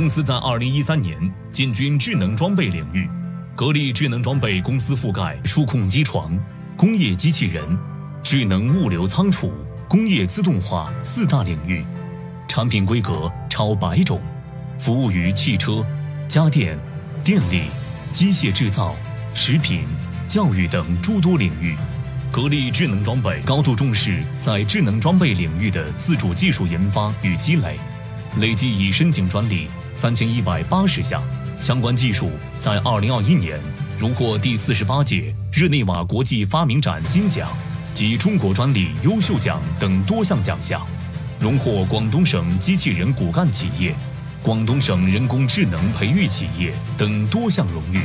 [0.00, 1.14] 公司在二零一三年
[1.52, 3.06] 进军智能装备领域。
[3.54, 6.32] 格力智能装备公司覆盖数控机床、
[6.74, 7.62] 工业机器人、
[8.22, 9.52] 智能物流仓储、
[9.90, 11.84] 工业自动化四大领域，
[12.48, 14.18] 产品规格超百种，
[14.78, 15.84] 服务于汽车、
[16.26, 16.78] 家电、
[17.22, 17.64] 电力、
[18.10, 18.96] 机械制造、
[19.34, 19.84] 食品、
[20.26, 21.76] 教育等诸多领域。
[22.32, 27.78] 格力智能装备高度重视在智能装备领域的自主技术研发与积累，
[28.38, 29.68] 累计已申请专利
[30.00, 31.22] 三千一百八十项，
[31.60, 33.60] 相关技术在二零二一年
[33.98, 37.50] 荣获第四十八届日内瓦国际发明展金奖
[37.92, 40.80] 及中国专利优秀奖等多项奖项，
[41.38, 43.94] 荣获广东省机器人骨干企业、
[44.42, 48.00] 广东省人工智能培育企业等多项荣誉。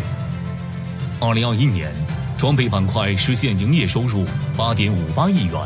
[1.22, 1.94] 二零二一年。
[2.38, 4.26] 装备板块实现营业收入
[4.58, 5.58] 八点五八亿元，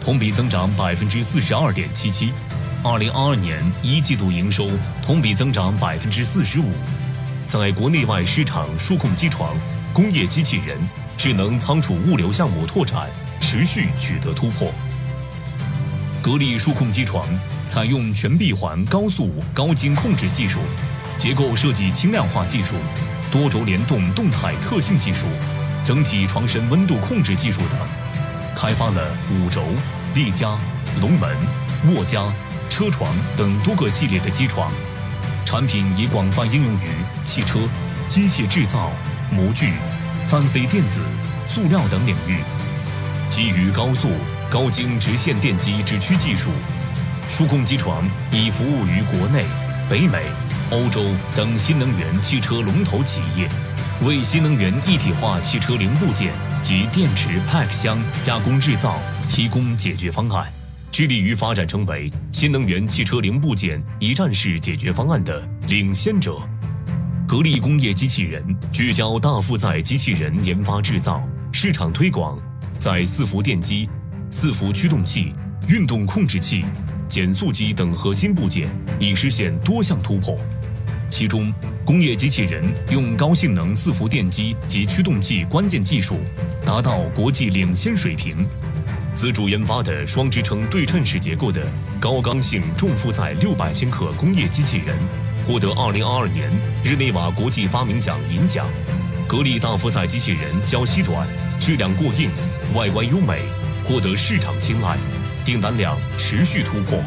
[0.00, 2.32] 同比增长百分之四十二点七七。
[2.84, 4.68] 二零二二年一季度营收
[5.04, 6.64] 同比增长百分之四十五，
[7.46, 9.54] 在国内外市场数控机床、
[9.92, 10.76] 工业机器人、
[11.16, 13.08] 智能仓储物流项目拓展
[13.40, 14.72] 持续取得突破。
[16.20, 17.24] 格力数控机床
[17.68, 20.58] 采用全闭环高速高精控制技术，
[21.16, 22.74] 结构设计轻量化技术，
[23.30, 25.26] 多轴联动动态特性技术。
[25.84, 27.78] 整体床身温度控制技术等，
[28.56, 29.62] 开发了五轴、
[30.16, 30.56] 立加、
[31.00, 31.36] 龙门、
[31.94, 32.22] 卧加、
[32.72, 34.72] 车床等多个系列的机床，
[35.44, 36.88] 产品已广泛应用于
[37.22, 37.58] 汽车、
[38.08, 38.90] 机械制造、
[39.30, 39.74] 模具、
[40.22, 41.02] 三 C 电子、
[41.44, 42.38] 塑料等领域。
[43.28, 44.08] 基于高速、
[44.50, 46.48] 高精直线电机直驱技术，
[47.28, 49.44] 数控机床已服务于国内、
[49.90, 50.24] 北美、
[50.70, 51.04] 欧洲
[51.36, 53.46] 等新能源汽车龙头企业。
[54.06, 60.50] 为新能源一体化汽车零部件及电池 Pack 箱加工制造提供解决方案，
[60.92, 66.38] 致力于发展成为新能源汽车零部件一站式解决方案的领先者。
[67.26, 72.38] 格力工业机器人聚焦大负载机器人研发制造、市场推广，
[72.78, 73.88] 在伺服电机、
[74.30, 75.32] 伺服驱动器、
[75.66, 76.62] 运动控制器、
[77.08, 78.68] 减速机等核心部件
[79.00, 80.38] 已实现多项突破。
[81.08, 81.50] 其中，
[81.86, 86.18] 工业机器人用高性能伺服电机及驱动器关键技术，
[86.66, 88.46] 达到国际领先水平。
[89.14, 94.96] 自主研发的双支撑对称式结构的高刚性重负载六百千克工业机器人，
[95.44, 96.50] 获得二零二二年
[96.82, 98.66] 日内瓦国际发明奖银奖。
[99.28, 101.28] 格力大负载机器人较细短，
[101.60, 102.30] 质量过硬，
[102.74, 103.42] 外观优美，
[103.84, 104.96] 获得市场青睐，
[105.44, 106.98] 订单量持续突破。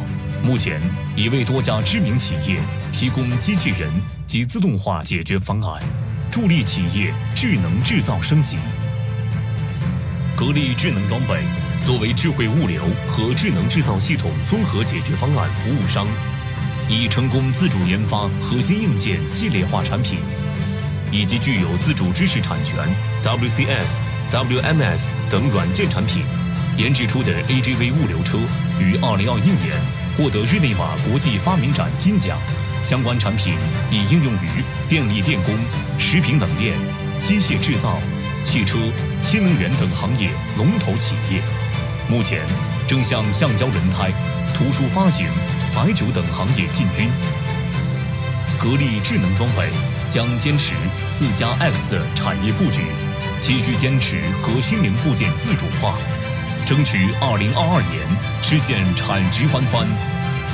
[0.42, 0.80] 目前
[1.16, 2.60] 已为多家知名企业
[2.92, 3.90] 提供机器人
[4.28, 5.82] 及自动化解决方案，
[6.30, 8.58] 助力企业智能制造升级。
[10.36, 11.42] 格力智能装备
[11.86, 16.04] 作为智慧物流和智能制造系统综合解决方案服务商，
[16.88, 20.18] 已成功自主研发核心硬件系列化产品，
[21.12, 22.76] 以及具有自主知识产权
[23.22, 23.98] WCS、
[24.32, 26.24] WMS 等软件产品，
[26.76, 28.36] 研制出的 AGV 物流车
[28.80, 30.06] 于2021年。
[30.16, 32.36] 获得日内瓦国际发明展金奖，
[32.82, 33.54] 相关产品
[33.92, 34.48] 已应用于
[34.88, 35.54] 电力电工、
[35.98, 36.74] 食品冷链、
[37.22, 38.00] 机械制造、
[38.46, 38.78] 汽车、
[39.24, 41.42] 新能源等行业龙头企业。
[42.08, 42.40] 目前
[42.86, 44.12] 正向橡胶轮胎、
[44.54, 45.26] 图书发行、
[45.74, 47.10] 白酒等行业进军。
[48.56, 49.68] 格力智能装备
[50.08, 50.74] 将坚持
[51.08, 52.82] 四加 X 的产业布局，
[53.40, 55.98] 继续坚持核心零部件自主化。
[56.64, 58.06] 争取二零二二年
[58.44, 59.84] 实现产值翻番，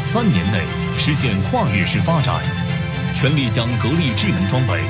[0.00, 0.60] 三年内
[0.96, 2.42] 实现跨越式发展，
[3.14, 4.80] 全力将格力智能装备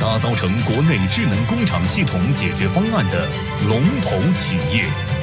[0.00, 3.26] 打造成国内智能工厂系统解决方案的
[3.68, 5.17] 龙头企业。